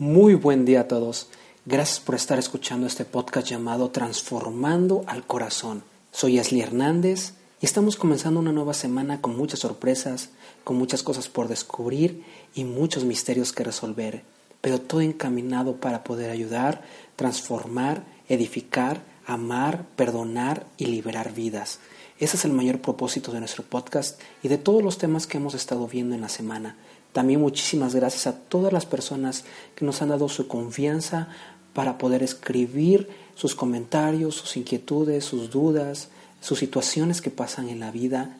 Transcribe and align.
Muy 0.00 0.34
buen 0.34 0.64
día 0.64 0.82
a 0.82 0.86
todos. 0.86 1.26
Gracias 1.66 1.98
por 1.98 2.14
estar 2.14 2.38
escuchando 2.38 2.86
este 2.86 3.04
podcast 3.04 3.48
llamado 3.48 3.90
Transformando 3.90 5.02
al 5.08 5.26
Corazón. 5.26 5.82
Soy 6.12 6.38
Ashley 6.38 6.60
Hernández 6.60 7.32
y 7.60 7.66
estamos 7.66 7.96
comenzando 7.96 8.38
una 8.38 8.52
nueva 8.52 8.74
semana 8.74 9.20
con 9.20 9.36
muchas 9.36 9.58
sorpresas, 9.58 10.30
con 10.62 10.76
muchas 10.76 11.02
cosas 11.02 11.26
por 11.26 11.48
descubrir 11.48 12.22
y 12.54 12.62
muchos 12.62 13.02
misterios 13.02 13.52
que 13.52 13.64
resolver, 13.64 14.22
pero 14.60 14.80
todo 14.80 15.00
encaminado 15.00 15.80
para 15.80 16.04
poder 16.04 16.30
ayudar, 16.30 16.84
transformar, 17.16 18.04
edificar, 18.28 19.02
amar, 19.26 19.84
perdonar 19.96 20.64
y 20.76 20.86
liberar 20.86 21.34
vidas. 21.34 21.80
Ese 22.20 22.36
es 22.36 22.44
el 22.44 22.52
mayor 22.52 22.80
propósito 22.80 23.32
de 23.32 23.40
nuestro 23.40 23.64
podcast 23.64 24.20
y 24.44 24.48
de 24.48 24.58
todos 24.58 24.80
los 24.80 24.96
temas 24.96 25.26
que 25.26 25.38
hemos 25.38 25.54
estado 25.54 25.88
viendo 25.88 26.14
en 26.14 26.20
la 26.20 26.28
semana. 26.28 26.76
También 27.12 27.40
muchísimas 27.40 27.94
gracias 27.94 28.26
a 28.26 28.38
todas 28.38 28.72
las 28.72 28.86
personas 28.86 29.44
que 29.74 29.84
nos 29.84 30.02
han 30.02 30.10
dado 30.10 30.28
su 30.28 30.46
confianza 30.46 31.28
para 31.72 31.98
poder 31.98 32.22
escribir 32.22 33.08
sus 33.34 33.54
comentarios, 33.54 34.34
sus 34.34 34.56
inquietudes, 34.56 35.24
sus 35.24 35.50
dudas, 35.50 36.08
sus 36.40 36.58
situaciones 36.58 37.20
que 37.20 37.30
pasan 37.30 37.68
en 37.68 37.80
la 37.80 37.90
vida 37.90 38.36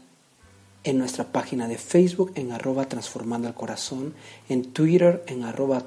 en 0.84 0.98
nuestra 0.98 1.32
página 1.32 1.66
de 1.68 1.76
Facebook 1.76 2.32
en 2.36 2.52
arroba 2.52 2.88
transformando 2.88 3.48
al 3.48 3.54
corazón, 3.54 4.14
en 4.48 4.72
Twitter 4.72 5.22
en 5.26 5.42
arroba 5.44 5.84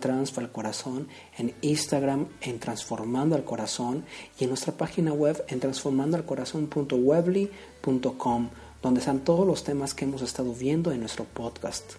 corazón, 0.52 1.08
en 1.38 1.56
Instagram 1.62 2.28
en 2.42 2.60
transformando 2.60 3.36
al 3.36 3.44
corazón 3.44 4.06
y 4.38 4.44
en 4.44 4.50
nuestra 4.50 4.74
página 4.74 5.14
web 5.14 5.44
en 5.48 5.60
transformandoalcorazón.webly.com 5.60 8.50
donde 8.82 9.00
están 9.00 9.20
todos 9.20 9.48
los 9.48 9.64
temas 9.64 9.94
que 9.94 10.06
hemos 10.06 10.22
estado 10.22 10.54
viendo 10.54 10.92
en 10.92 11.00
nuestro 11.00 11.24
podcast. 11.26 11.94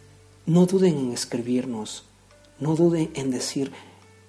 No 0.45 0.67
duden 0.67 0.99
en 0.99 1.13
escribirnos, 1.13 2.03
no 2.59 2.75
duden 2.75 3.13
en 3.15 3.31
decir 3.31 3.71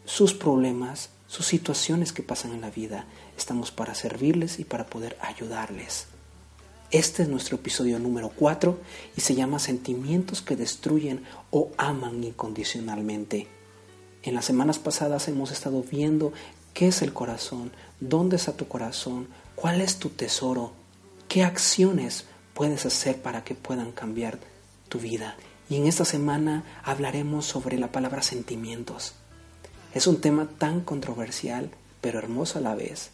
sus 0.05 0.35
problemas, 0.35 1.09
sus 1.25 1.47
situaciones 1.47 2.13
que 2.13 2.21
pasan 2.21 2.53
en 2.53 2.61
la 2.61 2.69
vida. 2.69 3.07
Estamos 3.35 3.71
para 3.71 3.95
servirles 3.95 4.59
y 4.59 4.63
para 4.63 4.85
poder 4.85 5.17
ayudarles. 5.21 6.05
Este 6.91 7.23
es 7.23 7.29
nuestro 7.29 7.55
episodio 7.55 7.97
número 7.97 8.29
4 8.29 8.77
y 9.17 9.21
se 9.21 9.33
llama 9.33 9.57
Sentimientos 9.57 10.43
que 10.43 10.55
destruyen 10.55 11.23
o 11.49 11.71
aman 11.77 12.23
incondicionalmente. 12.23 13.47
En 14.21 14.35
las 14.35 14.45
semanas 14.45 14.77
pasadas 14.77 15.27
hemos 15.27 15.49
estado 15.49 15.81
viendo 15.81 16.31
qué 16.75 16.89
es 16.89 17.01
el 17.01 17.11
corazón, 17.11 17.71
dónde 17.99 18.35
está 18.35 18.55
tu 18.55 18.67
corazón, 18.67 19.29
cuál 19.55 19.81
es 19.81 19.97
tu 19.97 20.09
tesoro, 20.09 20.73
qué 21.27 21.41
acciones 21.41 22.25
puedes 22.53 22.85
hacer 22.85 23.19
para 23.19 23.43
que 23.43 23.55
puedan 23.55 23.91
cambiar 23.91 24.37
tu 24.89 24.99
vida. 24.99 25.37
Y 25.69 25.77
en 25.77 25.87
esta 25.87 26.05
semana 26.05 26.63
hablaremos 26.83 27.45
sobre 27.45 27.77
la 27.77 27.91
palabra 27.91 28.21
sentimientos. 28.21 29.13
Es 29.93 30.07
un 30.07 30.21
tema 30.21 30.47
tan 30.57 30.81
controversial, 30.81 31.71
pero 32.01 32.19
hermoso 32.19 32.59
a 32.59 32.61
la 32.61 32.75
vez. 32.75 33.11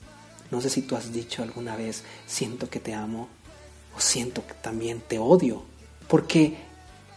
No 0.52 0.62
sé 0.62 0.70
si 0.70 0.82
tú 0.82 0.96
has 0.96 1.14
dicho 1.14 1.44
alguna 1.44 1.76
vez, 1.76 2.04
siento 2.26 2.70
que 2.70 2.80
te 2.80 2.94
amo 2.94 3.28
o 3.96 4.00
siento 4.00 4.46
que 4.48 4.54
también 4.56 5.02
te 5.02 5.20
odio. 5.20 5.64
Porque 6.08 6.58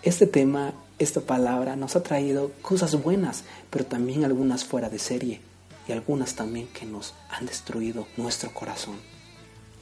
este 0.02 0.26
tema, 0.26 0.74
esta 0.98 1.20
palabra 1.20 1.76
nos 1.76 1.96
ha 1.96 2.02
traído 2.02 2.52
cosas 2.60 3.00
buenas, 3.02 3.44
pero 3.70 3.86
también 3.86 4.24
algunas 4.24 4.64
fuera 4.64 4.90
de 4.90 4.98
serie 4.98 5.40
y 5.88 5.92
algunas 5.92 6.34
también 6.34 6.68
que 6.68 6.84
nos 6.84 7.14
han 7.30 7.46
destruido 7.46 8.06
nuestro 8.16 8.52
corazón. 8.52 9.11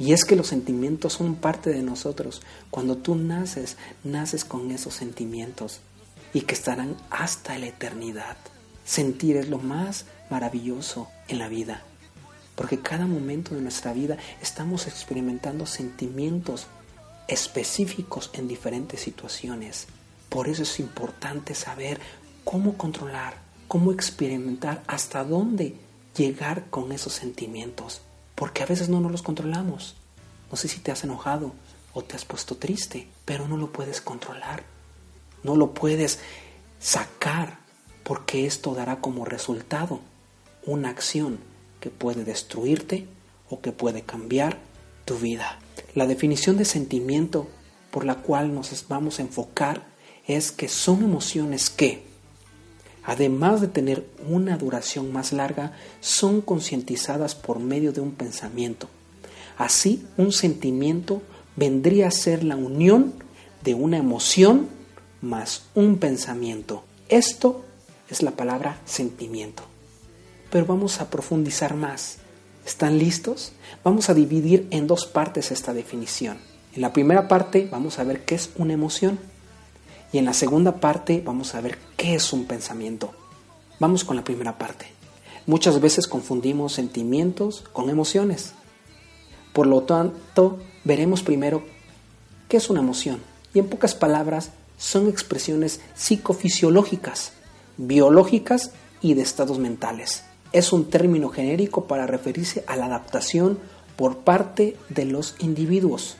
Y 0.01 0.15
es 0.15 0.25
que 0.25 0.35
los 0.35 0.47
sentimientos 0.47 1.13
son 1.13 1.35
parte 1.35 1.69
de 1.69 1.83
nosotros. 1.83 2.41
Cuando 2.71 2.97
tú 2.97 3.17
naces, 3.17 3.77
naces 4.03 4.47
con 4.47 4.71
esos 4.71 4.95
sentimientos 4.95 5.81
y 6.33 6.41
que 6.41 6.55
estarán 6.55 6.97
hasta 7.11 7.59
la 7.59 7.67
eternidad. 7.67 8.39
Sentir 8.83 9.37
es 9.37 9.51
lo 9.51 9.59
más 9.59 10.07
maravilloso 10.31 11.09
en 11.29 11.39
la 11.39 11.49
vida, 11.49 11.83
porque 12.55 12.81
cada 12.81 13.07
momento 13.07 13.55
de 13.55 13.61
nuestra 13.61 13.93
vida 13.93 14.17
estamos 14.41 14.87
experimentando 14.87 15.67
sentimientos 15.67 16.67
específicos 17.29 18.31
en 18.33 18.49
diferentes 18.49 19.01
situaciones. 19.01 19.87
Por 20.31 20.49
eso 20.49 20.63
es 20.63 20.81
importante 20.81 21.55
saber 21.55 22.01
cómo 22.45 22.79
controlar, 22.79 23.35
cómo 23.69 23.93
experimentar, 23.93 24.83
hasta 24.87 25.25
dónde 25.25 25.77
llegar 26.17 26.71
con 26.71 26.91
esos 26.91 27.13
sentimientos 27.13 28.01
porque 28.41 28.63
a 28.63 28.67
veces 28.67 28.89
no 28.89 29.01
nos 29.01 29.13
los 29.13 29.21
controlamos. 29.21 29.97
No 30.51 30.57
sé 30.57 30.69
si 30.69 30.81
te 30.81 30.93
has 30.93 31.05
enojado 31.05 31.53
o 31.93 32.03
te 32.03 32.17
has 32.17 32.25
puesto 32.25 32.57
triste, 32.57 33.09
pero 33.25 33.49
no 33.49 33.57
lo 33.57 33.73
puedes 33.73 34.01
controlar. 34.01 34.65
No 35.43 35.57
lo 35.57 35.73
puedes 35.73 36.19
sacar 36.79 37.59
porque 38.03 38.47
esto 38.47 38.75
dará 38.75 39.01
como 39.01 39.25
resultado 39.25 40.01
una 40.67 40.91
acción 40.91 41.39
que 41.81 41.91
puede 41.91 42.25
destruirte 42.25 43.07
o 43.49 43.61
que 43.61 43.73
puede 43.73 44.03
cambiar 44.03 44.59
tu 45.05 45.17
vida. 45.17 45.59
La 45.95 46.07
definición 46.07 46.57
de 46.57 46.65
sentimiento 46.65 47.49
por 47.91 48.05
la 48.05 48.17
cual 48.17 48.55
nos 48.55 48.87
vamos 48.89 49.19
a 49.19 49.23
enfocar 49.23 49.87
es 50.27 50.53
que 50.53 50.69
son 50.69 51.03
emociones 51.03 51.71
que 51.71 52.11
además 53.05 53.61
de 53.61 53.69
tener 53.69 54.07
una 54.29 54.57
duración 54.57 55.13
más 55.13 55.33
larga, 55.33 55.73
son 56.01 56.41
concientizadas 56.41 57.35
por 57.35 57.59
medio 57.59 57.93
de 57.93 58.01
un 58.01 58.13
pensamiento. 58.13 58.89
Así, 59.61 60.07
un 60.17 60.33
sentimiento 60.33 61.21
vendría 61.55 62.09
a 62.09 62.11
ser 62.11 62.45
la 62.45 62.57
unión 62.57 63.13
de 63.63 63.75
una 63.75 63.99
emoción 63.99 64.69
más 65.21 65.65
un 65.75 65.99
pensamiento. 65.99 66.83
Esto 67.11 67.63
es 68.09 68.23
la 68.23 68.31
palabra 68.31 68.81
sentimiento. 68.87 69.63
Pero 70.51 70.65
vamos 70.65 71.03
a 71.03 71.11
profundizar 71.11 71.75
más. 71.75 72.17
¿Están 72.65 72.99
listos? 72.99 73.53
Vamos 73.85 74.09
a 74.09 74.15
dividir 74.15 74.67
en 74.71 74.87
dos 74.87 75.05
partes 75.05 75.51
esta 75.51 75.75
definición. 75.75 76.39
En 76.75 76.81
la 76.81 76.95
primera 76.95 77.29
parte 77.29 77.69
vamos 77.71 77.99
a 77.99 78.05
ver 78.05 78.25
qué 78.25 78.37
es 78.37 78.49
una 78.57 78.73
emoción 78.73 79.19
y 80.11 80.17
en 80.17 80.25
la 80.25 80.33
segunda 80.33 80.81
parte 80.81 81.23
vamos 81.23 81.55
a 81.55 81.61
ver 81.61 81.77
qué 81.99 82.15
es 82.15 82.33
un 82.33 82.47
pensamiento. 82.47 83.13
Vamos 83.79 84.05
con 84.05 84.17
la 84.17 84.25
primera 84.25 84.57
parte. 84.57 84.87
Muchas 85.45 85.83
veces 85.83 86.07
confundimos 86.07 86.73
sentimientos 86.73 87.63
con 87.75 87.91
emociones. 87.91 88.55
Por 89.53 89.67
lo 89.67 89.83
tanto, 89.83 90.59
veremos 90.85 91.23
primero 91.23 91.63
qué 92.49 92.57
es 92.57 92.71
una 92.71 92.81
emoción. 92.81 93.21
Y 93.53 93.59
en 93.59 93.69
pocas 93.69 93.95
palabras, 93.95 94.51
son 94.77 95.09
expresiones 95.09 95.81
psicofisiológicas, 95.95 97.33
biológicas 97.77 98.71
y 99.03 99.15
de 99.15 99.23
estados 99.23 99.59
mentales. 99.59 100.25
Es 100.53 100.73
un 100.73 100.89
término 100.89 101.29
genérico 101.29 101.85
para 101.85 102.07
referirse 102.07 102.65
a 102.67 102.77
la 102.77 102.87
adaptación 102.87 103.59
por 103.97 104.19
parte 104.19 104.77
de 104.89 105.05
los 105.05 105.37
individuos 105.39 106.17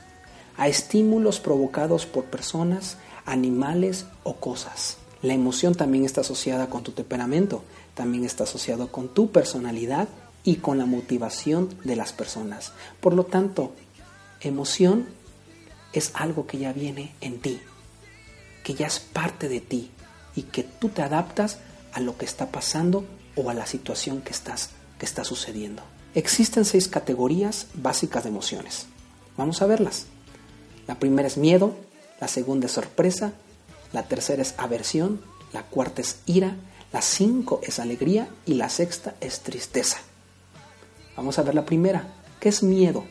a 0.57 0.67
estímulos 0.67 1.39
provocados 1.39 2.05
por 2.05 2.25
personas, 2.25 2.97
animales 3.25 4.05
o 4.23 4.35
cosas. 4.35 4.97
La 5.23 5.33
emoción 5.33 5.73
también 5.73 6.05
está 6.05 6.21
asociada 6.21 6.67
con 6.67 6.83
tu 6.83 6.91
temperamento, 6.91 7.63
también 7.95 8.25
está 8.25 8.43
asociado 8.43 8.91
con 8.91 9.07
tu 9.07 9.31
personalidad 9.31 10.07
y 10.43 10.57
con 10.57 10.77
la 10.77 10.85
motivación 10.85 11.69
de 11.83 11.95
las 11.95 12.13
personas. 12.13 12.73
Por 12.99 13.13
lo 13.13 13.25
tanto, 13.25 13.73
emoción 14.39 15.07
es 15.93 16.11
algo 16.13 16.47
que 16.47 16.57
ya 16.57 16.73
viene 16.73 17.13
en 17.21 17.39
ti, 17.39 17.59
que 18.63 18.73
ya 18.73 18.87
es 18.87 18.99
parte 18.99 19.49
de 19.49 19.59
ti 19.61 19.91
y 20.35 20.43
que 20.43 20.63
tú 20.63 20.89
te 20.89 21.01
adaptas 21.01 21.59
a 21.93 21.99
lo 21.99 22.17
que 22.17 22.25
está 22.25 22.51
pasando 22.51 23.05
o 23.35 23.49
a 23.49 23.53
la 23.53 23.65
situación 23.65 24.21
que 24.21 24.31
estás 24.31 24.71
que 25.01 25.07
está 25.07 25.23
sucediendo. 25.23 25.81
Existen 26.13 26.63
seis 26.63 26.87
categorías 26.87 27.65
básicas 27.73 28.23
de 28.23 28.29
emociones. 28.29 28.85
Vamos 29.35 29.63
a 29.63 29.65
verlas. 29.65 30.05
La 30.85 30.99
primera 30.99 31.27
es 31.27 31.37
miedo, 31.37 31.75
la 32.19 32.27
segunda 32.27 32.67
es 32.67 32.73
sorpresa, 32.73 33.33
la 33.93 34.03
tercera 34.03 34.43
es 34.43 34.53
aversión, 34.59 35.19
la 35.53 35.63
cuarta 35.63 36.01
es 36.01 36.17
ira, 36.27 36.55
la 36.93 37.01
cinco 37.01 37.61
es 37.63 37.79
alegría 37.79 38.29
y 38.45 38.53
la 38.53 38.69
sexta 38.69 39.15
es 39.21 39.39
tristeza. 39.39 39.97
Vamos 41.15 41.37
a 41.37 41.43
ver 41.43 41.55
la 41.55 41.65
primera, 41.65 42.07
¿qué 42.39 42.49
es 42.49 42.63
miedo? 42.63 43.03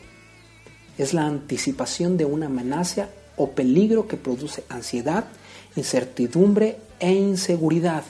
Es 0.97 1.13
la 1.13 1.25
anticipación 1.25 2.17
de 2.17 2.25
una 2.25 2.47
amenaza 2.47 3.09
o 3.37 3.51
peligro 3.51 4.07
que 4.07 4.17
produce 4.17 4.63
ansiedad, 4.69 5.25
incertidumbre 5.75 6.77
e 6.99 7.13
inseguridad. 7.13 8.03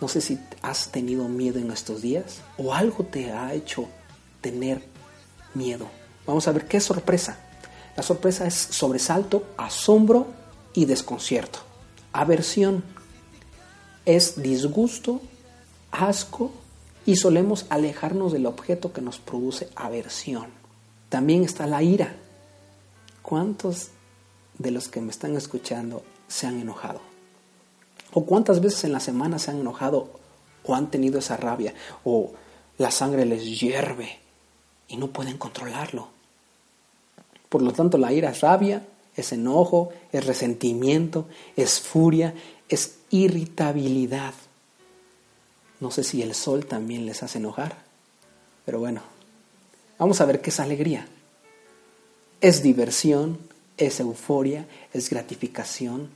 No 0.00 0.08
sé 0.08 0.20
si 0.20 0.38
has 0.62 0.90
tenido 0.90 1.28
miedo 1.28 1.58
en 1.58 1.70
estos 1.70 2.02
días 2.02 2.40
o 2.58 2.74
algo 2.74 3.04
te 3.04 3.32
ha 3.32 3.54
hecho 3.54 3.88
tener 4.40 4.82
miedo. 5.54 5.86
Vamos 6.26 6.46
a 6.48 6.52
ver 6.52 6.66
qué 6.66 6.78
es 6.78 6.84
sorpresa. 6.84 7.38
La 7.96 8.02
sorpresa 8.02 8.46
es 8.46 8.54
sobresalto, 8.54 9.44
asombro 9.56 10.26
y 10.72 10.86
desconcierto. 10.86 11.60
Aversión 12.12 12.84
es 14.04 14.42
disgusto, 14.42 15.20
asco 15.90 16.52
y 17.06 17.16
solemos 17.16 17.66
alejarnos 17.68 18.32
del 18.32 18.46
objeto 18.46 18.92
que 18.92 19.00
nos 19.00 19.18
produce 19.18 19.68
aversión. 19.74 20.46
También 21.08 21.44
está 21.44 21.66
la 21.66 21.82
ira. 21.82 22.14
¿Cuántos 23.22 23.88
de 24.58 24.70
los 24.70 24.88
que 24.88 25.00
me 25.00 25.10
están 25.10 25.36
escuchando 25.36 26.02
se 26.28 26.46
han 26.46 26.60
enojado? 26.60 27.00
¿O 28.12 28.24
cuántas 28.24 28.60
veces 28.60 28.84
en 28.84 28.92
la 28.92 29.00
semana 29.00 29.38
se 29.38 29.50
han 29.50 29.60
enojado 29.60 30.20
o 30.64 30.74
han 30.74 30.90
tenido 30.90 31.18
esa 31.18 31.36
rabia 31.36 31.74
o 32.04 32.32
la 32.78 32.90
sangre 32.90 33.24
les 33.24 33.60
hierve 33.60 34.18
y 34.88 34.96
no 34.96 35.08
pueden 35.08 35.38
controlarlo. 35.38 36.08
Por 37.48 37.62
lo 37.62 37.72
tanto, 37.72 37.98
la 37.98 38.12
ira 38.12 38.30
es 38.30 38.40
rabia, 38.40 38.86
es 39.14 39.32
enojo, 39.32 39.90
es 40.10 40.26
resentimiento, 40.26 41.26
es 41.56 41.80
furia, 41.80 42.34
es 42.68 42.98
irritabilidad. 43.10 44.34
No 45.82 45.90
sé 45.90 46.04
si 46.04 46.22
el 46.22 46.32
sol 46.36 46.64
también 46.64 47.06
les 47.06 47.24
hace 47.24 47.38
enojar, 47.38 47.76
pero 48.64 48.78
bueno, 48.78 49.02
vamos 49.98 50.20
a 50.20 50.24
ver 50.26 50.40
qué 50.40 50.50
es 50.50 50.60
alegría. 50.60 51.08
Es 52.40 52.62
diversión, 52.62 53.40
es 53.76 53.98
euforia, 53.98 54.68
es 54.92 55.10
gratificación, 55.10 56.08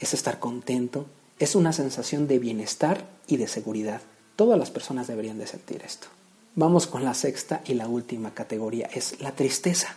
es 0.00 0.12
estar 0.12 0.38
contento, 0.38 1.06
es 1.38 1.54
una 1.54 1.72
sensación 1.72 2.28
de 2.28 2.38
bienestar 2.38 3.08
y 3.26 3.38
de 3.38 3.48
seguridad. 3.48 4.02
Todas 4.36 4.58
las 4.58 4.70
personas 4.70 5.06
deberían 5.06 5.38
de 5.38 5.46
sentir 5.46 5.80
esto. 5.82 6.08
Vamos 6.54 6.86
con 6.86 7.04
la 7.04 7.14
sexta 7.14 7.62
y 7.64 7.72
la 7.72 7.88
última 7.88 8.34
categoría, 8.34 8.90
es 8.92 9.18
la 9.22 9.32
tristeza. 9.32 9.96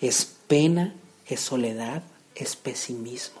Es 0.00 0.24
pena, 0.48 0.96
es 1.28 1.38
soledad, 1.38 2.02
es 2.34 2.56
pesimismo. 2.56 3.40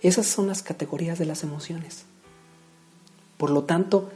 Esas 0.00 0.26
son 0.26 0.46
las 0.46 0.62
categorías 0.62 1.18
de 1.18 1.26
las 1.26 1.42
emociones. 1.42 2.06
Por 3.40 3.48
lo 3.48 3.64
tanto, 3.64 4.10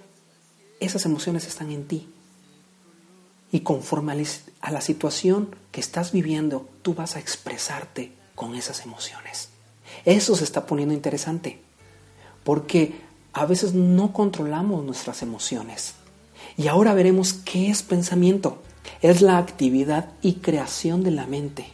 esas 0.80 1.06
emociones 1.06 1.46
están 1.46 1.70
en 1.70 1.88
ti. 1.88 2.06
Y 3.50 3.60
conforme 3.60 4.12
a 4.60 4.70
la 4.70 4.80
situación 4.82 5.56
que 5.72 5.80
estás 5.80 6.12
viviendo, 6.12 6.68
tú 6.82 6.92
vas 6.92 7.16
a 7.16 7.20
expresarte 7.20 8.12
con 8.34 8.54
esas 8.54 8.84
emociones. 8.84 9.48
Eso 10.04 10.36
se 10.36 10.44
está 10.44 10.66
poniendo 10.66 10.92
interesante, 10.92 11.58
porque 12.44 13.00
a 13.32 13.46
veces 13.46 13.72
no 13.72 14.12
controlamos 14.12 14.84
nuestras 14.84 15.22
emociones. 15.22 15.94
Y 16.58 16.68
ahora 16.68 16.92
veremos 16.92 17.32
qué 17.32 17.70
es 17.70 17.82
pensamiento. 17.82 18.62
Es 19.00 19.22
la 19.22 19.38
actividad 19.38 20.10
y 20.20 20.34
creación 20.34 21.02
de 21.02 21.12
la 21.12 21.26
mente. 21.26 21.68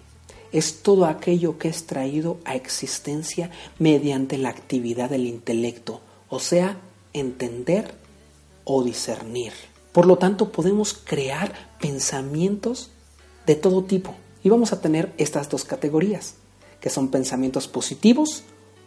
Es 0.53 0.85
todo 0.85 1.07
aquello 1.07 1.59
que 1.59 1.67
es 1.67 1.85
traído 1.87 2.39
a 2.45 2.55
existencia 2.55 3.51
mediante 3.81 4.39
la 4.39 4.51
actividad 4.51 5.11
del 5.11 5.27
intelecto, 5.27 6.01
o 6.29 6.39
sea, 6.39 6.81
entender 7.13 7.95
o 8.65 8.83
discernir. 8.83 9.53
Por 9.93 10.07
lo 10.07 10.19
tanto, 10.19 10.53
podemos 10.53 10.95
crear 10.95 11.53
pensamientos 11.81 12.91
de 13.47 13.57
todo 13.57 13.85
tipo. 13.85 14.15
Y 14.43 14.49
vamos 14.49 14.73
a 14.73 14.81
tener 14.81 15.13
estas 15.19 15.49
dos 15.49 15.65
categorías, 15.65 16.37
que 16.81 16.91
son 16.91 17.09
pensamientos 17.09 17.69
positivos 17.69 18.45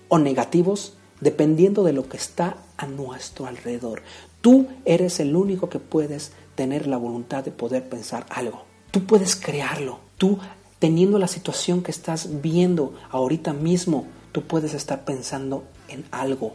o 0.08 0.18
negativos, 0.18 0.94
dependiendo 1.20 1.84
de 1.84 1.94
lo 1.94 2.08
que 2.08 2.18
está 2.18 2.58
a 2.78 2.88
nuestro 2.88 3.46
alrededor. 3.46 4.02
Tú 4.42 4.68
eres 4.86 5.20
el 5.20 5.36
único 5.36 5.70
que 5.70 5.80
puedes 5.80 6.32
tener 6.56 6.88
la 6.88 6.98
voluntad 6.98 7.44
de 7.44 7.52
poder 7.52 7.88
pensar 7.88 8.26
algo. 8.30 8.64
Tú 8.92 9.06
puedes 9.06 9.36
crearlo. 9.36 10.00
Tú, 10.18 10.40
teniendo 10.80 11.20
la 11.20 11.28
situación 11.28 11.84
que 11.84 11.92
estás 11.92 12.42
viendo 12.42 12.94
ahorita 13.10 13.54
mismo, 13.54 14.06
tú 14.32 14.44
puedes 14.44 14.74
estar 14.74 15.06
pensando 15.06 15.64
en 15.88 16.06
algo 16.12 16.54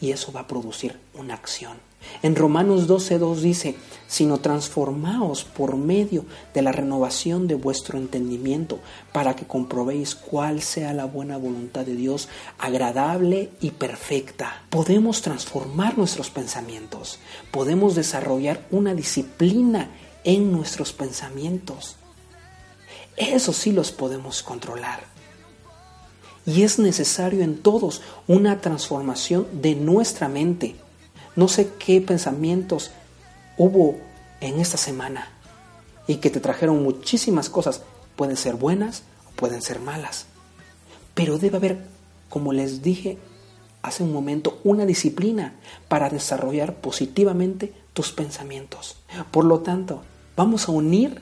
y 0.00 0.12
eso 0.12 0.32
va 0.32 0.40
a 0.40 0.46
producir 0.46 0.98
una 1.14 1.34
acción. 1.34 1.88
En 2.22 2.36
Romanos 2.36 2.88
12.2 2.88 3.36
dice, 3.36 3.74
sino 4.06 4.38
transformaos 4.38 5.44
por 5.44 5.76
medio 5.76 6.24
de 6.54 6.62
la 6.62 6.72
renovación 6.72 7.48
de 7.48 7.54
vuestro 7.54 7.98
entendimiento 7.98 8.78
para 9.12 9.34
que 9.36 9.46
comprobéis 9.46 10.14
cuál 10.14 10.62
sea 10.62 10.94
la 10.94 11.04
buena 11.04 11.36
voluntad 11.36 11.84
de 11.84 11.96
Dios, 11.96 12.28
agradable 12.58 13.50
y 13.60 13.72
perfecta. 13.72 14.62
Podemos 14.70 15.22
transformar 15.22 15.98
nuestros 15.98 16.30
pensamientos, 16.30 17.18
podemos 17.50 17.94
desarrollar 17.94 18.66
una 18.70 18.94
disciplina 18.94 19.90
en 20.24 20.52
nuestros 20.52 20.92
pensamientos. 20.92 21.96
Eso 23.16 23.52
sí 23.52 23.72
los 23.72 23.90
podemos 23.90 24.42
controlar. 24.42 25.17
Y 26.48 26.62
es 26.62 26.78
necesario 26.78 27.44
en 27.44 27.58
todos 27.58 28.00
una 28.26 28.62
transformación 28.62 29.46
de 29.60 29.74
nuestra 29.74 30.30
mente. 30.30 30.76
No 31.36 31.46
sé 31.46 31.68
qué 31.78 32.00
pensamientos 32.00 32.90
hubo 33.58 33.98
en 34.40 34.58
esta 34.58 34.78
semana 34.78 35.28
y 36.06 36.16
que 36.16 36.30
te 36.30 36.40
trajeron 36.40 36.82
muchísimas 36.82 37.50
cosas. 37.50 37.82
Pueden 38.16 38.38
ser 38.38 38.54
buenas 38.54 39.02
o 39.28 39.36
pueden 39.36 39.60
ser 39.60 39.78
malas. 39.78 40.24
Pero 41.12 41.36
debe 41.36 41.58
haber, 41.58 41.84
como 42.30 42.54
les 42.54 42.80
dije 42.80 43.18
hace 43.82 44.02
un 44.02 44.14
momento, 44.14 44.58
una 44.64 44.86
disciplina 44.86 45.52
para 45.88 46.08
desarrollar 46.08 46.76
positivamente 46.76 47.74
tus 47.92 48.10
pensamientos. 48.10 48.96
Por 49.32 49.44
lo 49.44 49.60
tanto, 49.60 50.00
vamos 50.34 50.66
a 50.66 50.72
unir 50.72 51.20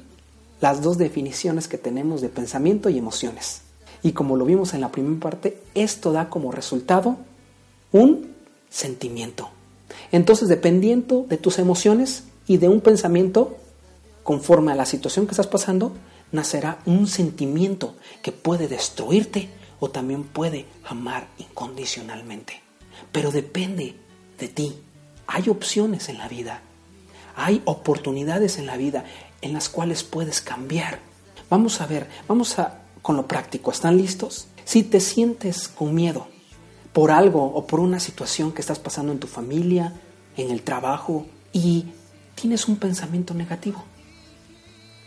las 0.61 0.83
dos 0.83 0.99
definiciones 0.99 1.67
que 1.67 1.79
tenemos 1.79 2.21
de 2.21 2.29
pensamiento 2.29 2.91
y 2.91 2.99
emociones. 2.99 3.66
Y 4.07 4.13
como 4.13 4.37
lo 4.37 4.45
vimos 4.45 4.73
en 4.73 4.83
la 4.83 4.93
primera 4.93 5.19
parte, 5.19 5.61
esto 5.75 6.13
da 6.13 6.31
como 6.31 6.53
resultado 6.53 7.17
un 7.91 8.37
sentimiento. 8.71 9.51
Entonces, 10.13 10.47
dependiendo 10.49 11.27
de 11.29 11.39
tus 11.39 11.59
emociones 11.59 12.23
y 12.47 12.59
de 12.59 12.69
un 12.69 12.83
pensamiento, 12.83 13.57
conforme 14.23 14.71
a 14.71 14.77
la 14.77 14.87
situación 14.87 15.27
que 15.27 15.33
estás 15.33 15.49
pasando, 15.49 15.91
nacerá 16.31 16.79
un 16.87 17.09
sentimiento 17.09 17.97
que 18.23 18.31
puede 18.31 18.69
destruirte 18.69 19.49
o 19.81 19.91
también 19.91 20.23
puede 20.23 20.67
amar 20.85 21.27
incondicionalmente. 21.39 22.63
Pero 23.11 23.33
depende 23.33 23.97
de 24.39 24.47
ti. 24.47 24.77
Hay 25.27 25.49
opciones 25.49 26.09
en 26.09 26.19
la 26.19 26.29
vida. 26.29 26.63
Hay 27.35 27.61
oportunidades 27.65 28.59
en 28.59 28.67
la 28.67 28.77
vida 28.77 29.05
en 29.43 29.53
las 29.53 29.69
cuales 29.69 30.05
puedes 30.05 30.41
cambiar. 30.41 31.01
Vamos 31.51 31.81
a 31.81 31.87
ver, 31.87 32.07
vamos 32.29 32.57
a 32.61 32.86
con 33.07 33.17
lo 33.17 33.29
práctico. 33.29 33.71
¿Están 33.71 33.97
listos? 33.97 34.49
Si 34.65 34.83
te 34.83 34.99
sientes 34.99 35.69
con 35.69 35.95
miedo 35.95 36.27
por 36.93 37.13
algo 37.13 37.45
o 37.45 37.65
por 37.65 37.79
una 37.79 38.01
situación 38.01 38.51
que 38.51 38.61
estás 38.61 38.81
pasando 38.81 39.13
en 39.13 39.21
tu 39.21 39.29
familia, 39.29 39.93
en 40.37 40.51
el 40.51 40.63
trabajo, 40.63 41.25
y 41.53 41.85
tienes 42.35 42.67
un 42.67 42.79
pensamiento 42.79 43.33
negativo, 43.33 43.85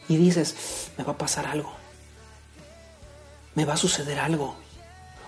y 0.08 0.16
dices, 0.16 0.56
me 0.98 1.04
va 1.04 1.12
a 1.12 1.18
pasar 1.18 1.46
algo, 1.46 1.74
me 3.54 3.66
va 3.66 3.74
a 3.74 3.78
suceder 3.78 4.18
algo, 4.18 4.56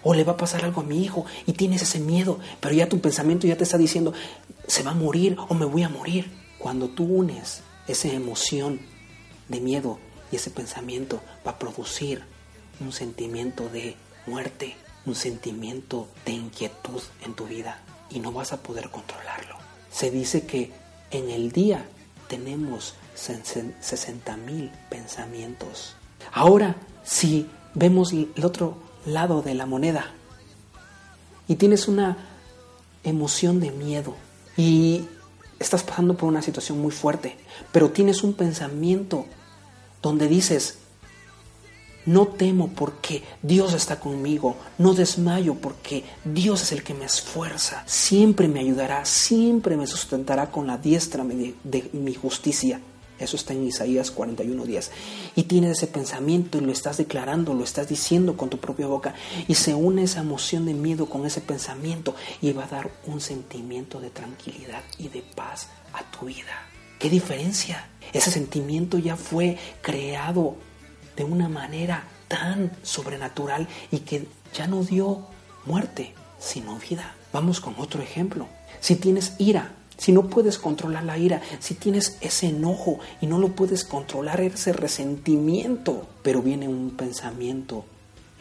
o 0.02 0.14
le 0.14 0.24
va 0.24 0.32
a 0.32 0.38
pasar 0.38 0.64
algo 0.64 0.80
a 0.80 0.86
mi 0.86 1.04
hijo, 1.04 1.26
y 1.46 1.52
tienes 1.52 1.82
ese 1.82 2.00
miedo, 2.00 2.40
pero 2.62 2.74
ya 2.74 2.88
tu 2.88 3.02
pensamiento 3.02 3.48
ya 3.48 3.58
te 3.58 3.66
está 3.66 3.78
diciendo, 3.78 4.14
se 4.66 4.84
va 4.84 4.92
a 4.92 4.96
morir 4.96 5.36
o 5.50 5.54
me 5.56 5.66
voy 5.66 5.84
a 5.84 5.90
morir. 5.90 6.32
Cuando 6.58 6.88
tú 6.88 7.04
unes 7.04 7.64
esa 7.90 8.08
emoción 8.08 8.80
de 9.50 9.60
miedo 9.60 10.00
y 10.32 10.38
ese 10.38 10.52
pensamiento 10.52 11.20
va 11.46 11.52
a 11.52 11.60
producir 11.60 12.31
un 12.82 12.92
sentimiento 12.92 13.70
de 13.70 13.96
muerte, 14.28 14.76
un 15.06 15.16
sentimiento 15.16 16.08
de 16.26 16.34
inquietud 16.34 17.02
en 17.24 17.34
tu 17.34 17.46
vida 17.46 17.80
y 18.10 18.20
no 18.20 18.32
vas 18.32 18.54
a 18.54 18.62
poder 18.62 18.90
controlarlo. 18.90 19.56
Se 19.92 20.12
dice 20.12 20.46
que 20.46 20.72
en 21.12 21.30
el 21.30 21.52
día 21.52 21.86
tenemos 22.28 22.96
60 23.16 24.38
mil 24.38 24.72
pensamientos. 24.90 25.96
Ahora, 26.32 26.76
si 27.04 27.50
vemos 27.74 28.14
el 28.14 28.30
otro 28.44 28.78
lado 29.06 29.42
de 29.42 29.54
la 29.54 29.66
moneda 29.66 30.12
y 31.48 31.56
tienes 31.56 31.88
una 31.88 32.18
emoción 33.04 33.60
de 33.60 33.72
miedo 33.72 34.16
y 34.56 35.06
estás 35.60 35.84
pasando 35.84 36.16
por 36.16 36.30
una 36.30 36.42
situación 36.42 36.80
muy 36.80 36.92
fuerte, 36.92 37.38
pero 37.72 37.92
tienes 37.92 38.24
un 38.24 38.34
pensamiento 38.34 39.26
donde 40.02 40.28
dices, 40.28 40.80
no 42.06 42.28
temo 42.28 42.70
porque 42.70 43.24
Dios 43.42 43.74
está 43.74 44.00
conmigo. 44.00 44.56
No 44.78 44.94
desmayo 44.94 45.56
porque 45.56 46.04
Dios 46.26 46.64
es 46.64 46.72
el 46.72 46.84
que 46.84 46.94
me 46.94 47.06
esfuerza. 47.06 47.84
Siempre 47.86 48.48
me 48.48 48.60
ayudará, 48.60 49.06
siempre 49.06 49.78
me 49.78 49.88
sustentará 49.88 50.52
con 50.52 50.68
la 50.68 50.78
diestra 50.78 51.24
de, 51.24 51.90
mi 51.94 52.14
justicia. 52.14 52.82
Eso 53.20 53.36
está 53.36 53.54
en 53.54 53.68
Isaías 53.68 54.16
41:10. 54.16 54.90
Y 55.36 55.44
tienes 55.44 55.78
ese 55.78 55.88
pensamiento 55.88 56.58
y 56.58 56.62
lo 56.62 56.72
estás 56.72 56.98
declarando, 56.98 57.54
lo 57.54 57.64
estás 57.64 57.88
diciendo 57.88 58.36
con 58.36 58.50
tu 58.50 58.58
propia 58.58 58.88
boca. 58.88 59.14
Y 59.48 59.56
se 59.56 59.76
une 59.76 60.04
esa 60.04 60.22
emoción 60.22 60.66
de 60.66 60.74
miedo 60.74 61.06
con 61.06 61.26
ese 61.28 61.42
pensamiento 61.42 62.16
y 62.42 62.52
va 62.54 62.64
a 62.64 62.68
dar 62.68 62.92
un 63.06 63.22
sentimiento 63.22 64.00
de 64.00 64.10
tranquilidad 64.10 64.84
y 64.98 65.10
de 65.10 65.22
paz 65.22 65.68
a 65.94 66.04
tu 66.12 66.26
vida. 66.26 66.68
¿Qué 66.98 67.10
diferencia? 67.10 67.90
Ese 68.12 68.32
sentimiento 68.32 68.98
ya 68.98 69.16
fue 69.16 69.58
creado 69.82 70.56
de 71.22 71.26
una 71.26 71.50
manera 71.50 72.04
tan 72.28 72.72
sobrenatural 72.82 73.68
y 73.92 74.00
que 74.00 74.28
ya 74.56 74.66
no 74.66 74.84
dio 74.84 75.28
muerte, 75.68 76.16
sino 76.40 76.80
vida. 76.80 77.14
Vamos 77.32 77.60
con 77.60 77.76
otro 77.78 78.02
ejemplo. 78.02 78.48
Si 78.80 78.96
tienes 78.96 79.34
ira, 79.38 79.72
si 79.98 80.14
no 80.14 80.30
puedes 80.30 80.58
controlar 80.58 81.04
la 81.04 81.20
ira, 81.20 81.40
si 81.60 81.76
tienes 81.76 82.18
ese 82.22 82.48
enojo 82.48 83.00
y 83.22 83.28
no 83.28 83.38
lo 83.38 83.50
puedes 83.50 83.84
controlar, 83.84 84.42
ese 84.42 84.74
resentimiento, 84.74 86.08
pero 86.24 86.42
viene 86.42 86.68
un 86.68 86.90
pensamiento 86.98 87.86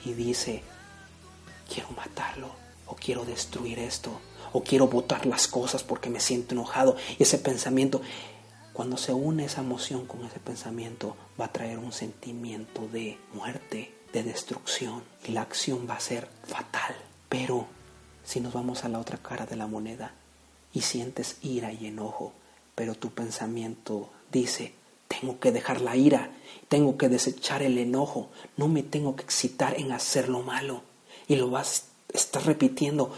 y 0.07 0.15
dice, 0.15 0.63
quiero 1.71 1.91
matarlo 1.91 2.49
o 2.87 2.95
quiero 2.95 3.27
destruir 3.27 3.79
esto, 3.79 4.11
o 4.55 4.63
quiero 4.63 4.89
botar 4.89 5.27
las 5.27 5.49
cosas 5.49 5.83
porque 5.83 6.09
me 6.09 6.21
siento 6.21 6.55
enojado. 6.55 6.97
Y 7.19 7.25
ese 7.25 7.37
pensamiento, 7.37 8.01
cuando 8.73 8.97
se 8.97 9.13
une 9.13 9.45
esa 9.45 9.61
emoción 9.61 10.07
con 10.07 10.25
ese 10.25 10.39
pensamiento, 10.39 11.17
va 11.41 11.47
a 11.47 11.53
traer 11.53 11.79
un 11.79 11.93
sentimiento 11.93 12.87
de 12.89 13.19
muerte, 13.33 13.95
de 14.13 14.23
destrucción, 14.23 15.03
y 15.27 15.33
la 15.33 15.43
acción 15.43 15.87
va 15.89 15.95
a 15.95 16.01
ser 16.01 16.29
fatal. 16.45 16.95
Pero 17.29 17.67
si 18.25 18.41
nos 18.41 18.53
vamos 18.53 18.85
a 18.85 18.89
la 18.89 18.99
otra 18.99 19.19
cara 19.19 19.47
de 19.47 19.57
la 19.57 19.67
moneda 19.67 20.15
y 20.73 20.83
sientes 20.83 21.37
ira 21.43 21.73
y 21.73 21.87
enojo, 21.87 22.33
pero 22.75 22.95
tu 22.95 23.11
pensamiento 23.11 24.11
dice, 24.31 24.75
tengo 25.09 25.41
que 25.41 25.53
dejar 25.53 25.81
la 25.81 25.97
ira, 25.97 26.31
tengo 26.69 26.97
que 26.97 27.09
desechar 27.09 27.63
el 27.63 27.77
enojo, 27.79 28.31
no 28.57 28.69
me 28.69 28.83
tengo 28.83 29.17
que 29.17 29.25
excitar 29.25 29.79
en 29.79 29.93
hacer 29.93 30.29
lo 30.29 30.43
malo. 30.43 30.83
Y 31.27 31.37
lo 31.37 31.51
vas 31.51 31.85
a 32.15 32.17
estar 32.17 32.47
repitiendo. 32.47 33.13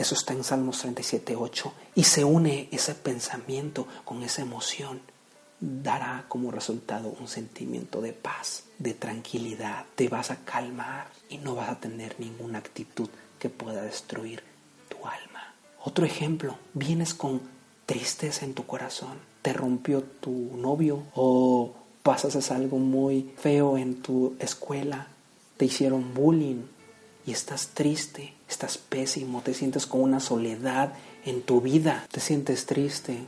Eso 0.00 0.14
está 0.14 0.32
en 0.32 0.44
Salmos 0.44 0.78
37, 0.78 1.36
8. 1.36 1.72
Y 1.94 2.04
se 2.04 2.24
une 2.24 2.70
ese 2.72 2.94
pensamiento 2.94 3.86
con 4.06 4.22
esa 4.22 4.40
emoción. 4.40 5.02
Dará 5.60 6.24
como 6.26 6.50
resultado 6.50 7.14
un 7.20 7.28
sentimiento 7.28 8.00
de 8.00 8.14
paz, 8.14 8.64
de 8.78 8.94
tranquilidad. 8.94 9.84
Te 9.96 10.08
vas 10.08 10.30
a 10.30 10.36
calmar 10.36 11.08
y 11.28 11.36
no 11.36 11.54
vas 11.54 11.68
a 11.68 11.80
tener 11.80 12.16
ninguna 12.18 12.60
actitud 12.60 13.10
que 13.38 13.50
pueda 13.50 13.82
destruir 13.82 14.42
tu 14.88 15.06
alma. 15.06 15.54
Otro 15.84 16.06
ejemplo, 16.06 16.56
vienes 16.72 17.12
con 17.12 17.42
tristeza 17.84 18.46
en 18.46 18.54
tu 18.54 18.64
corazón, 18.64 19.18
te 19.42 19.52
rompió 19.52 20.02
tu 20.02 20.56
novio 20.56 21.02
o 21.14 21.74
pasas 22.02 22.50
algo 22.50 22.78
muy 22.78 23.34
feo 23.36 23.76
en 23.76 24.00
tu 24.00 24.34
escuela, 24.38 25.08
te 25.58 25.66
hicieron 25.66 26.14
bullying 26.14 26.62
estás 27.32 27.68
triste, 27.68 28.34
estás 28.48 28.78
pésimo, 28.78 29.42
te 29.42 29.54
sientes 29.54 29.86
con 29.86 30.02
una 30.02 30.20
soledad 30.20 30.94
en 31.24 31.42
tu 31.42 31.60
vida, 31.60 32.06
te 32.10 32.20
sientes 32.20 32.66
triste 32.66 33.18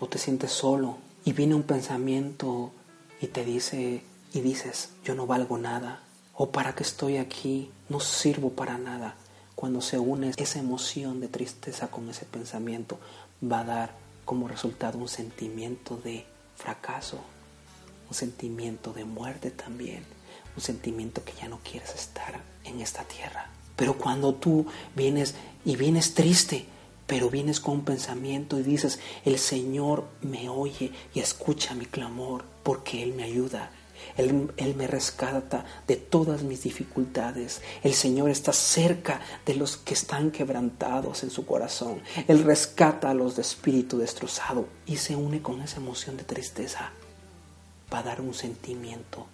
o 0.00 0.08
te 0.08 0.18
sientes 0.18 0.52
solo 0.52 0.98
y 1.24 1.32
viene 1.32 1.54
un 1.54 1.62
pensamiento 1.62 2.72
y 3.20 3.28
te 3.28 3.44
dice 3.44 4.02
y 4.32 4.40
dices, 4.40 4.90
yo 5.04 5.14
no 5.14 5.26
valgo 5.26 5.58
nada 5.58 6.00
o 6.34 6.50
para 6.50 6.74
qué 6.74 6.82
estoy 6.82 7.16
aquí, 7.18 7.70
no 7.88 8.00
sirvo 8.00 8.50
para 8.50 8.78
nada. 8.78 9.16
Cuando 9.54 9.80
se 9.80 9.98
une 9.98 10.32
esa 10.36 10.58
emoción 10.58 11.20
de 11.20 11.28
tristeza 11.28 11.88
con 11.88 12.10
ese 12.10 12.24
pensamiento, 12.24 12.98
va 13.42 13.60
a 13.60 13.64
dar 13.64 13.94
como 14.24 14.48
resultado 14.48 14.98
un 14.98 15.08
sentimiento 15.08 15.96
de 15.96 16.26
fracaso, 16.56 17.18
un 18.08 18.14
sentimiento 18.14 18.92
de 18.92 19.04
muerte 19.04 19.50
también, 19.50 20.04
un 20.56 20.62
sentimiento 20.62 21.24
que 21.24 21.32
ya 21.32 21.48
no 21.48 21.60
quieres 21.60 21.94
estar 21.94 22.40
en 22.64 22.80
esta 22.80 23.04
tierra. 23.04 23.50
Pero 23.76 23.98
cuando 23.98 24.34
tú 24.34 24.66
vienes 24.94 25.34
y 25.64 25.76
vienes 25.76 26.14
triste, 26.14 26.66
pero 27.06 27.28
vienes 27.28 27.60
con 27.60 27.74
un 27.74 27.84
pensamiento 27.84 28.58
y 28.58 28.62
dices, 28.62 28.98
el 29.24 29.38
Señor 29.38 30.04
me 30.22 30.48
oye 30.48 30.92
y 31.12 31.20
escucha 31.20 31.74
mi 31.74 31.86
clamor 31.86 32.44
porque 32.62 33.02
Él 33.02 33.14
me 33.14 33.24
ayuda, 33.24 33.70
él, 34.16 34.74
me 34.76 34.86
rescata 34.86 35.64
de 35.86 35.96
todas 35.96 36.42
mis 36.42 36.62
dificultades. 36.62 37.62
El 37.82 37.94
Señor 37.94 38.30
está 38.30 38.52
cerca 38.52 39.20
de 39.44 39.54
los 39.54 39.76
que 39.76 39.94
están 39.94 40.30
quebrantados 40.30 41.22
en 41.22 41.30
su 41.30 41.44
corazón. 41.46 42.00
Él 42.28 42.44
rescata 42.44 43.10
a 43.10 43.14
los 43.14 43.36
de 43.36 43.42
espíritu 43.42 43.98
destrozado 43.98 44.68
y 44.86 44.96
se 44.96 45.16
une 45.16 45.42
con 45.42 45.60
esa 45.62 45.78
emoción 45.78 46.16
de 46.16 46.24
tristeza 46.24 46.90
para 47.88 48.04
dar 48.04 48.20
un 48.20 48.34
sentimiento 48.34 49.26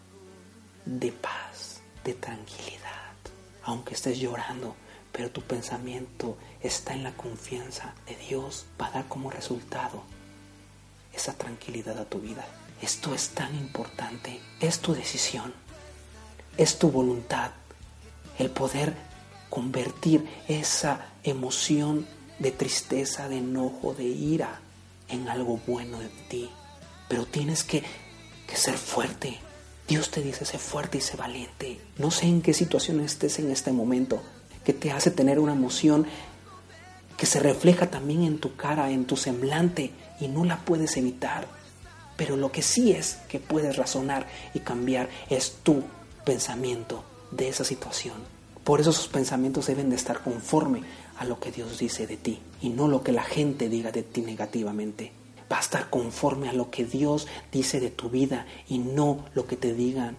de 0.84 1.12
paz, 1.12 1.80
de 2.04 2.14
tranquilidad. 2.14 3.14
Aunque 3.62 3.94
estés 3.94 4.18
llorando, 4.18 4.76
pero 5.12 5.30
tu 5.30 5.42
pensamiento 5.42 6.38
está 6.62 6.94
en 6.94 7.04
la 7.04 7.12
confianza 7.12 7.94
de 8.06 8.16
Dios, 8.16 8.66
va 8.80 8.86
a 8.86 8.90
dar 8.90 9.08
como 9.08 9.30
resultado 9.30 10.02
esa 11.12 11.34
tranquilidad 11.34 11.98
a 11.98 12.04
tu 12.04 12.20
vida. 12.20 12.46
Esto 12.80 13.14
es 13.14 13.30
tan 13.30 13.54
importante. 13.56 14.40
Es 14.60 14.80
tu 14.80 14.94
decisión. 14.94 15.52
Es 16.56 16.78
tu 16.78 16.90
voluntad. 16.90 17.50
El 18.38 18.50
poder 18.50 18.94
convertir 19.50 20.26
esa 20.48 21.06
emoción 21.22 22.06
de 22.38 22.52
tristeza, 22.52 23.28
de 23.28 23.38
enojo, 23.38 23.94
de 23.94 24.04
ira 24.04 24.60
en 25.08 25.28
algo 25.28 25.60
bueno 25.66 25.98
de 25.98 26.08
ti. 26.28 26.50
Pero 27.08 27.26
tienes 27.26 27.64
que, 27.64 27.82
que 28.46 28.56
ser 28.56 28.78
fuerte. 28.78 29.38
Dios 29.90 30.12
te 30.12 30.22
dice, 30.22 30.44
sé 30.44 30.56
fuerte 30.56 30.98
y 30.98 31.00
sé 31.00 31.16
valiente. 31.16 31.80
No 31.98 32.12
sé 32.12 32.26
en 32.26 32.42
qué 32.42 32.54
situación 32.54 33.00
estés 33.00 33.40
en 33.40 33.50
este 33.50 33.72
momento 33.72 34.22
que 34.64 34.72
te 34.72 34.92
hace 34.92 35.10
tener 35.10 35.40
una 35.40 35.52
emoción 35.52 36.06
que 37.16 37.26
se 37.26 37.40
refleja 37.40 37.90
también 37.90 38.22
en 38.22 38.38
tu 38.38 38.54
cara, 38.54 38.92
en 38.92 39.04
tu 39.04 39.16
semblante 39.16 39.90
y 40.20 40.28
no 40.28 40.44
la 40.44 40.60
puedes 40.60 40.96
evitar. 40.96 41.48
Pero 42.16 42.36
lo 42.36 42.52
que 42.52 42.62
sí 42.62 42.92
es 42.92 43.18
que 43.28 43.40
puedes 43.40 43.76
razonar 43.76 44.28
y 44.54 44.60
cambiar 44.60 45.08
es 45.28 45.56
tu 45.64 45.82
pensamiento 46.24 47.02
de 47.32 47.48
esa 47.48 47.64
situación. 47.64 48.14
Por 48.62 48.80
eso 48.80 48.92
sus 48.92 49.08
pensamientos 49.08 49.66
deben 49.66 49.90
de 49.90 49.96
estar 49.96 50.22
conforme 50.22 50.82
a 51.18 51.24
lo 51.24 51.40
que 51.40 51.50
Dios 51.50 51.80
dice 51.80 52.06
de 52.06 52.16
ti 52.16 52.38
y 52.62 52.68
no 52.68 52.86
lo 52.86 53.02
que 53.02 53.10
la 53.10 53.24
gente 53.24 53.68
diga 53.68 53.90
de 53.90 54.04
ti 54.04 54.20
negativamente. 54.20 55.10
Va 55.50 55.58
a 55.58 55.60
estar 55.60 55.90
conforme 55.90 56.48
a 56.48 56.52
lo 56.52 56.70
que 56.70 56.84
Dios 56.84 57.26
dice 57.50 57.80
de 57.80 57.90
tu 57.90 58.08
vida 58.08 58.46
y 58.68 58.78
no 58.78 59.24
lo 59.34 59.46
que 59.46 59.56
te 59.56 59.74
digan 59.74 60.16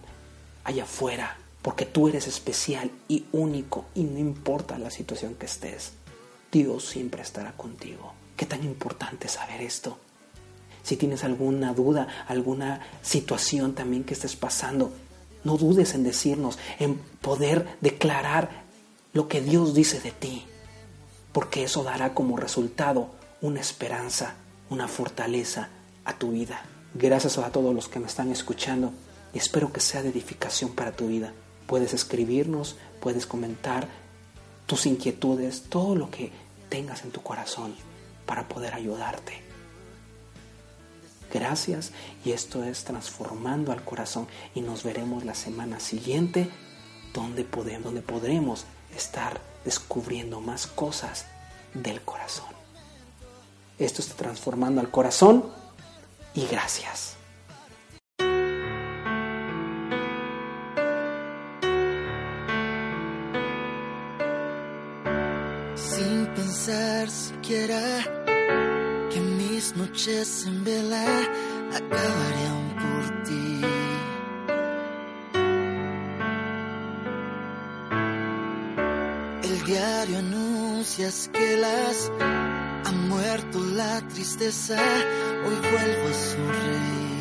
allá 0.64 0.84
afuera, 0.84 1.38
porque 1.62 1.86
tú 1.86 2.08
eres 2.08 2.26
especial 2.26 2.90
y 3.08 3.24
único 3.32 3.86
y 3.94 4.02
no 4.04 4.18
importa 4.18 4.78
la 4.78 4.90
situación 4.90 5.34
que 5.34 5.46
estés. 5.46 5.92
Dios 6.50 6.84
siempre 6.84 7.22
estará 7.22 7.52
contigo. 7.52 8.12
Qué 8.36 8.44
tan 8.44 8.62
importante 8.64 9.28
saber 9.28 9.62
esto. 9.62 9.98
Si 10.82 10.96
tienes 10.96 11.24
alguna 11.24 11.72
duda, 11.72 12.08
alguna 12.26 12.80
situación 13.02 13.74
también 13.74 14.04
que 14.04 14.14
estés 14.14 14.36
pasando, 14.36 14.92
no 15.44 15.56
dudes 15.56 15.94
en 15.94 16.04
decirnos, 16.04 16.58
en 16.78 16.96
poder 17.20 17.78
declarar 17.80 18.64
lo 19.12 19.28
que 19.28 19.40
Dios 19.40 19.74
dice 19.74 20.00
de 20.00 20.10
ti, 20.10 20.44
porque 21.32 21.64
eso 21.64 21.84
dará 21.84 22.14
como 22.14 22.36
resultado 22.36 23.08
una 23.40 23.60
esperanza, 23.60 24.34
una 24.72 24.88
fortaleza 24.88 25.68
a 26.06 26.14
tu 26.14 26.32
vida. 26.32 26.62
Gracias 26.94 27.36
a 27.36 27.52
todos 27.52 27.74
los 27.74 27.88
que 27.88 28.00
me 28.00 28.06
están 28.06 28.30
escuchando 28.30 28.92
y 29.34 29.38
espero 29.38 29.70
que 29.70 29.80
sea 29.80 30.02
de 30.02 30.08
edificación 30.08 30.74
para 30.74 30.92
tu 30.92 31.08
vida. 31.08 31.34
Puedes 31.66 31.92
escribirnos, 31.92 32.76
puedes 33.00 33.26
comentar 33.26 33.86
tus 34.66 34.86
inquietudes, 34.86 35.64
todo 35.68 35.94
lo 35.94 36.10
que 36.10 36.32
tengas 36.70 37.04
en 37.04 37.10
tu 37.10 37.22
corazón 37.22 37.74
para 38.24 38.48
poder 38.48 38.72
ayudarte. 38.72 39.42
Gracias 41.30 41.92
y 42.24 42.32
esto 42.32 42.64
es 42.64 42.84
transformando 42.84 43.72
al 43.72 43.84
corazón 43.84 44.26
y 44.54 44.62
nos 44.62 44.84
veremos 44.84 45.26
la 45.26 45.34
semana 45.34 45.80
siguiente 45.80 46.48
donde, 47.12 47.44
podemos, 47.44 47.84
donde 47.84 48.00
podremos 48.00 48.64
estar 48.96 49.38
descubriendo 49.66 50.40
más 50.40 50.66
cosas 50.66 51.26
del 51.74 52.00
corazón. 52.00 52.61
Esto 53.78 54.02
está 54.02 54.14
transformando 54.14 54.80
al 54.80 54.90
corazón 54.90 55.44
y 56.34 56.46
gracias. 56.46 57.16
Sin 65.74 66.26
pensar 66.34 67.10
siquiera 67.10 68.22
noches 69.76 70.44
en 70.46 70.64
vela 70.64 71.04
acabarían 71.72 72.76
por 72.82 73.22
ti. 73.24 73.60
El 79.44 79.64
diario 79.64 80.18
anuncias 80.18 81.30
que 81.32 81.56
las 81.56 82.10
muerto 82.92 83.58
la 83.60 84.00
tristeza, 84.08 84.76
hoy 85.44 85.54
vuelvo 85.54 86.08
a 86.08 86.14
sonreír. 86.14 87.11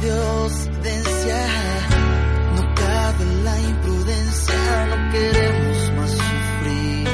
Dios 0.00 0.66
prudencia. 0.86 1.46
No 2.54 2.74
cabe 2.74 3.24
la 3.44 3.60
imprudencia, 3.60 4.86
no 4.90 5.10
queremos 5.12 5.92
más 5.96 6.10
sufrir. 6.10 7.08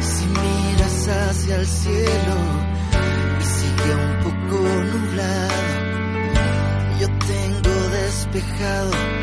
Si 0.00 0.24
miras 0.26 1.08
hacia 1.08 1.56
el 1.56 1.66
cielo 1.66 2.36
y 3.40 3.44
sigue 3.44 3.94
un 3.94 4.14
poco 4.24 4.58
nublado, 4.92 5.62
yo 7.00 7.08
tengo 7.26 7.88
despejado 7.90 9.15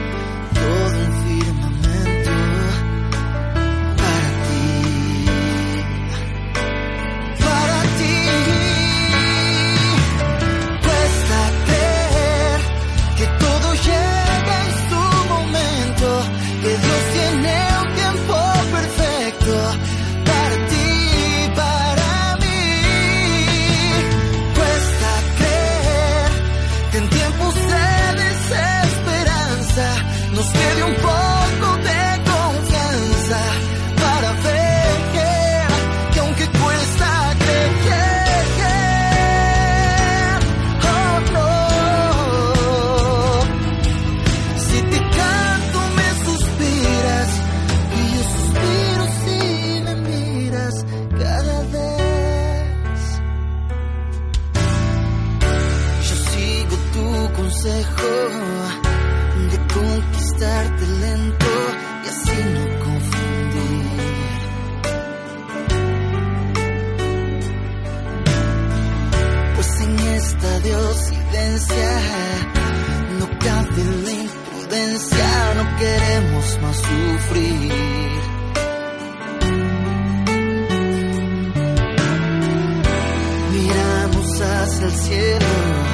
cielo 85.54 85.93